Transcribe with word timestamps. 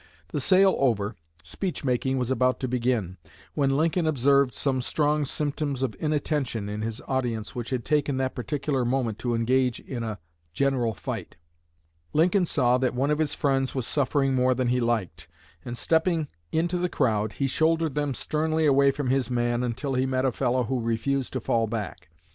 The 0.29 0.41
sale 0.41 0.75
over, 0.79 1.15
speech 1.43 1.83
making 1.83 2.17
was 2.17 2.31
about 2.31 2.59
to 2.61 2.67
begin, 2.67 3.17
when 3.53 3.77
Lincoln 3.77 4.07
observed 4.07 4.51
some 4.51 4.81
strong 4.81 5.25
symptoms 5.25 5.83
of 5.83 5.95
inattention 5.99 6.67
in 6.69 6.81
his 6.81 7.01
audience 7.07 7.53
which 7.53 7.69
had 7.69 7.85
taken 7.85 8.17
that 8.17 8.33
particular 8.33 8.83
moment 8.83 9.19
to 9.19 9.35
engage 9.35 9.79
in 9.79 10.01
a 10.01 10.13
a 10.13 10.17
general 10.53 10.95
fight. 10.95 11.35
Lincoln 12.13 12.47
saw 12.47 12.79
that 12.79 12.95
one 12.95 13.11
of 13.11 13.19
his 13.19 13.35
friends 13.35 13.75
was 13.75 13.85
suffering 13.85 14.33
more 14.33 14.55
than 14.55 14.69
he 14.69 14.79
liked, 14.79 15.27
and 15.63 15.77
stepping 15.77 16.27
into 16.51 16.79
the 16.79 16.89
crowd 16.89 17.33
he 17.33 17.45
shouldered 17.45 17.93
them 17.93 18.15
sternly 18.15 18.65
away 18.65 18.89
from 18.89 19.11
his 19.11 19.29
man 19.29 19.61
until 19.61 19.93
he 19.93 20.07
met 20.07 20.25
a 20.25 20.31
fellow 20.31 20.63
who 20.63 20.81
refused 20.81 21.31
to 21.33 21.39
fall 21.39 21.67
back. 21.67 22.09